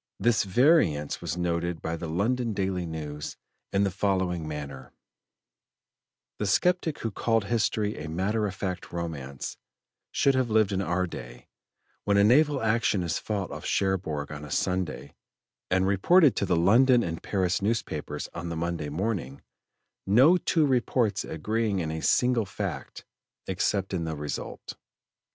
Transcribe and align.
This 0.19 0.45
variance 0.45 1.21
was 1.21 1.37
noted 1.37 1.79
by 1.79 1.95
the 1.95 2.09
London 2.09 2.53
Daily 2.53 2.87
News 2.87 3.37
in 3.71 3.83
the 3.83 3.91
following 3.91 4.47
manner: 4.47 4.93
"The 6.39 6.47
sceptic 6.47 6.97
who 7.01 7.11
called 7.11 7.43
history 7.43 7.95
a 8.03 8.09
matter 8.09 8.47
of 8.47 8.55
fact 8.55 8.91
romance, 8.91 9.57
should 10.11 10.33
have 10.33 10.49
lived 10.49 10.71
in 10.71 10.81
our 10.81 11.05
day, 11.05 11.49
when 12.03 12.17
a 12.17 12.23
naval 12.23 12.63
action 12.63 13.03
is 13.03 13.19
fought 13.19 13.51
off 13.51 13.63
Cherbourg 13.63 14.31
on 14.31 14.43
a 14.43 14.49
Sunday, 14.49 15.13
and 15.69 15.85
reported 15.85 16.35
to 16.37 16.47
the 16.47 16.55
London 16.55 17.03
and 17.03 17.21
Paris 17.21 17.61
newspapers 17.61 18.27
on 18.33 18.49
the 18.49 18.57
Monday 18.57 18.89
morning, 18.89 19.43
no 20.07 20.35
two 20.35 20.65
reports 20.65 21.23
agreeing 21.23 21.77
in 21.77 21.91
any 21.91 22.01
single 22.01 22.47
fact, 22.47 23.05
except 23.45 23.93
in 23.93 24.05
the 24.05 24.15
result. 24.15 24.73